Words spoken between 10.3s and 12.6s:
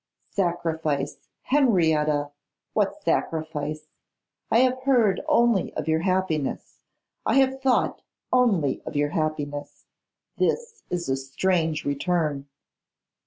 This is a strange return.